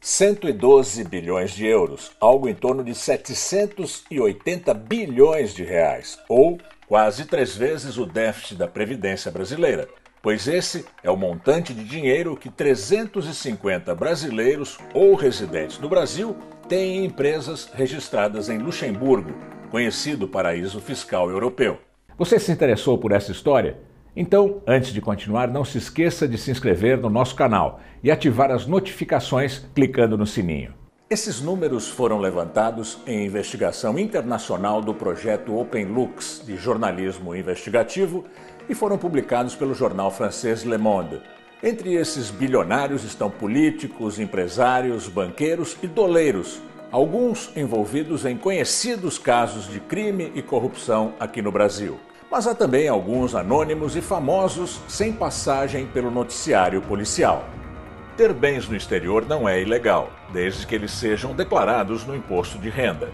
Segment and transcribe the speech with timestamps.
[0.00, 7.54] 112 bilhões de euros, algo em torno de 780 bilhões de reais, ou quase três
[7.54, 9.86] vezes o déficit da Previdência brasileira,
[10.22, 16.34] pois esse é o montante de dinheiro que 350 brasileiros ou residentes no Brasil
[16.66, 19.34] têm em empresas registradas em Luxemburgo,
[19.70, 21.78] conhecido paraíso fiscal europeu.
[22.16, 23.76] Você se interessou por essa história?
[24.14, 28.50] Então, antes de continuar, não se esqueça de se inscrever no nosso canal e ativar
[28.50, 30.74] as notificações clicando no sininho.
[31.08, 38.24] Esses números foram levantados em investigação internacional do projeto Open Lux de jornalismo investigativo
[38.68, 41.20] e foram publicados pelo jornal francês Le Monde.
[41.62, 46.60] Entre esses bilionários estão políticos, empresários, banqueiros e doleiros,
[46.92, 51.98] alguns envolvidos em conhecidos casos de crime e corrupção aqui no Brasil.
[52.30, 57.44] Mas há também alguns anônimos e famosos sem passagem pelo noticiário policial.
[58.16, 62.70] Ter bens no exterior não é ilegal, desde que eles sejam declarados no imposto de
[62.70, 63.10] renda.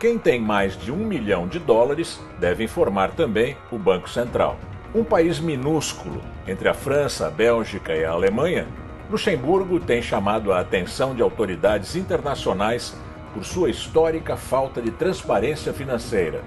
[0.00, 4.58] Quem tem mais de um milhão de dólares deve informar também o Banco Central.
[4.92, 8.66] Um país minúsculo, entre a França, a Bélgica e a Alemanha,
[9.08, 12.96] Luxemburgo tem chamado a atenção de autoridades internacionais
[13.32, 16.42] por sua histórica falta de transparência financeira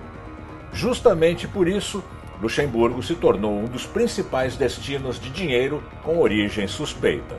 [0.73, 2.03] Justamente por isso,
[2.41, 7.37] Luxemburgo se tornou um dos principais destinos de dinheiro com origem suspeita.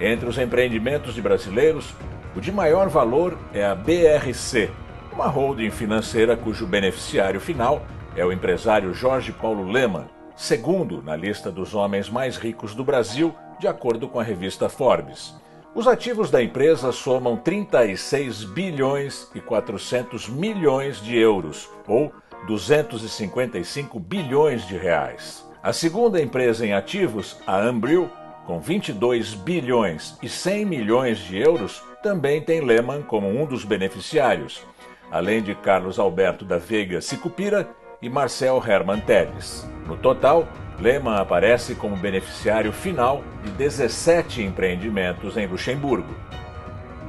[0.00, 1.94] Entre os empreendimentos de brasileiros,
[2.36, 4.70] o de maior valor é a BRC,
[5.12, 7.86] uma holding financeira cujo beneficiário final
[8.16, 13.34] é o empresário Jorge Paulo Leman, segundo na lista dos homens mais ricos do Brasil,
[13.60, 15.34] de acordo com a revista Forbes.
[15.74, 22.12] Os ativos da empresa somam 36 bilhões e 400 milhões de euros, ou
[22.46, 25.48] 255 bilhões de reais.
[25.62, 28.10] A segunda empresa em ativos, a Ambril,
[28.46, 34.62] com 22 bilhões e 100 milhões de euros, também tem Lehman como um dos beneficiários,
[35.10, 37.68] além de Carlos Alberto da Veiga Sicupira
[38.02, 39.66] e Marcel Herman Teles.
[39.86, 40.46] No total,
[40.78, 46.14] Lehman aparece como beneficiário final de 17 empreendimentos em Luxemburgo.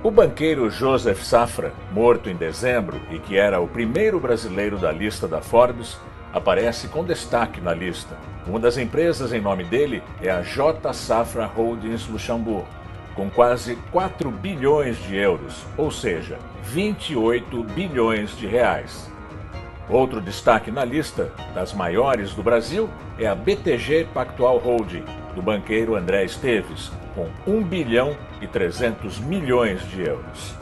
[0.06, 5.28] O banqueiro Joseph Safra, morto em dezembro e que era o primeiro brasileiro da lista
[5.28, 5.98] da Forbes,
[6.32, 8.16] aparece com destaque na lista.
[8.46, 10.94] Uma das empresas em nome dele é a J.
[10.94, 12.68] Safra Holdings Luxemburgo,
[13.16, 19.10] com quase 4 bilhões de euros, ou seja, 28 bilhões de reais.
[19.90, 22.88] Outro destaque na lista das maiores do Brasil
[23.18, 29.82] é a BTG Pactual Holding, do banqueiro André Esteves, com 1 bilhão e 300 milhões
[29.90, 30.54] de euros.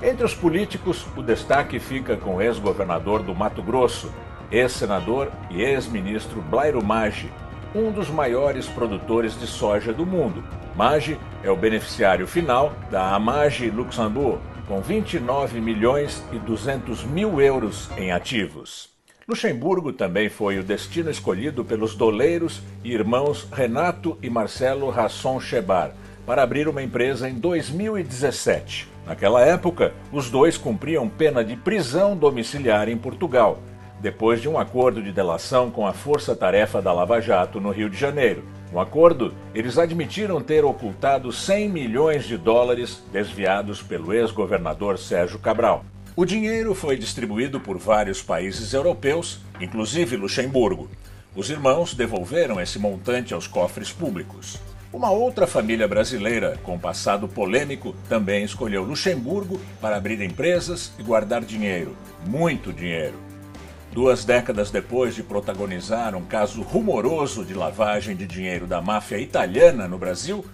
[0.00, 4.12] Entre os políticos, o destaque fica com o ex-governador do Mato Grosso,
[4.50, 7.30] ex-senador e ex-ministro Blairo Maggi,
[7.74, 10.42] um dos maiores produtores de soja do mundo.
[10.76, 17.90] Maggi é o beneficiário final da Amage Luxembourg, com 29 milhões e 200 mil euros
[17.96, 18.97] em ativos.
[19.28, 25.92] Luxemburgo também foi o destino escolhido pelos doleiros e irmãos Renato e Marcelo Rasson Chebar
[26.24, 28.88] para abrir uma empresa em 2017.
[29.06, 33.58] Naquela época, os dois cumpriam pena de prisão domiciliar em Portugal,
[34.00, 37.90] depois de um acordo de delação com a Força Tarefa da Lava Jato no Rio
[37.90, 38.42] de Janeiro.
[38.72, 45.84] No acordo, eles admitiram ter ocultado 100 milhões de dólares desviados pelo ex-governador Sérgio Cabral.
[46.20, 50.90] O dinheiro foi distribuído por vários países europeus, inclusive Luxemburgo.
[51.32, 54.58] Os irmãos devolveram esse montante aos cofres públicos.
[54.92, 61.44] Uma outra família brasileira com passado polêmico também escolheu Luxemburgo para abrir empresas e guardar
[61.44, 61.96] dinheiro,
[62.26, 63.14] muito dinheiro.
[63.92, 69.86] Duas décadas depois de protagonizar um caso rumoroso de lavagem de dinheiro da máfia italiana
[69.86, 70.44] no Brasil,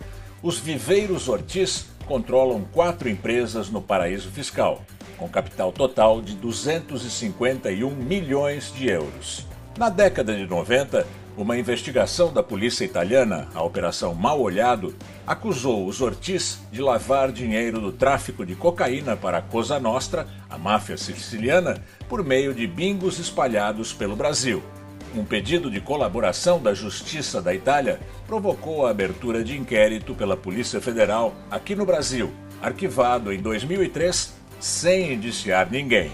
[0.43, 4.85] os Viveiros Ortiz controlam quatro empresas no paraíso fiscal
[5.17, 9.47] com capital total de 251 milhões de euros.
[9.77, 14.95] Na década de 90, uma investigação da polícia italiana, a Operação Mal Olhado,
[15.27, 20.57] acusou os Ortiz de lavar dinheiro do tráfico de cocaína para a Cosa Nostra, a
[20.57, 24.63] máfia siciliana, por meio de bingos espalhados pelo Brasil.
[25.17, 30.81] Um pedido de colaboração da Justiça da Itália provocou a abertura de inquérito pela Polícia
[30.81, 32.33] Federal aqui no Brasil,
[32.63, 36.12] arquivado em 2003 sem indiciar ninguém.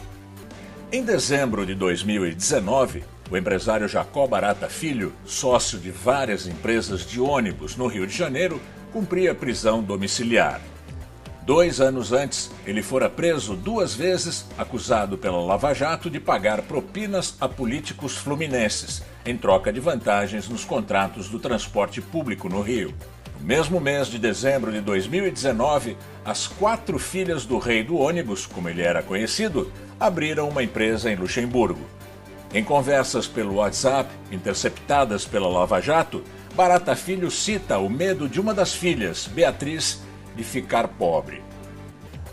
[0.93, 7.77] Em dezembro de 2019, o empresário Jacó Barata Filho, sócio de várias empresas de ônibus
[7.77, 8.61] no Rio de Janeiro,
[8.93, 10.61] cumpria prisão domiciliar.
[11.43, 17.37] Dois anos antes, ele fora preso duas vezes, acusado pela Lava Jato de pagar propinas
[17.41, 22.95] a políticos fluminenses, em troca de vantagens nos contratos do transporte público no Rio.
[23.43, 28.83] Mesmo mês de dezembro de 2019, as quatro filhas do rei do ônibus, como ele
[28.83, 31.81] era conhecido, abriram uma empresa em Luxemburgo.
[32.53, 36.23] Em conversas pelo WhatsApp, interceptadas pela Lava Jato,
[36.55, 40.03] Barata Filho cita o medo de uma das filhas, Beatriz,
[40.37, 41.43] de ficar pobre.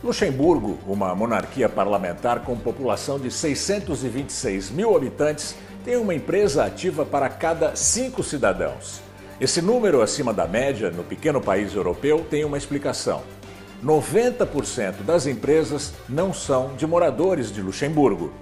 [0.03, 5.55] Luxemburgo, uma monarquia parlamentar com população de 626 mil habitantes,
[5.85, 9.06] tem uma empresa ativa para cada cinco cidadãos.
[9.39, 13.21] Esse número acima da média no pequeno país europeu tem uma explicação.
[13.85, 18.33] 90% das empresas não são de moradores de Luxemburgo.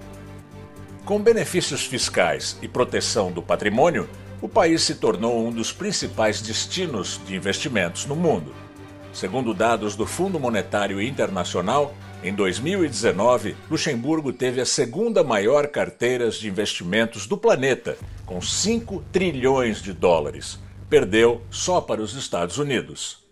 [1.04, 4.08] Com benefícios fiscais e proteção do patrimônio,
[4.42, 8.56] o país se tornou um dos principais destinos de investimentos no mundo.
[9.12, 11.94] Segundo dados do Fundo Monetário Internacional,
[12.24, 19.82] em 2019, Luxemburgo teve a segunda maior carteira de investimentos do planeta, com 5 trilhões
[19.82, 20.58] de dólares.
[20.90, 23.26] Perdeu só para os Estados Unidos.